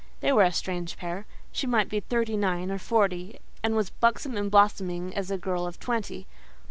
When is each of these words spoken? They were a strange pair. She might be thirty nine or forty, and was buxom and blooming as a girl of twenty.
They 0.21 0.31
were 0.33 0.41
a 0.41 0.51
strange 0.51 0.97
pair. 0.97 1.27
She 1.51 1.67
might 1.67 1.87
be 1.87 1.99
thirty 1.99 2.35
nine 2.35 2.71
or 2.71 2.79
forty, 2.79 3.37
and 3.61 3.75
was 3.75 3.91
buxom 3.91 4.35
and 4.35 4.49
blooming 4.49 5.13
as 5.15 5.29
a 5.29 5.37
girl 5.37 5.67
of 5.67 5.79
twenty. 5.79 6.25